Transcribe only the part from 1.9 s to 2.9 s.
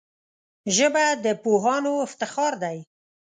افتخار دی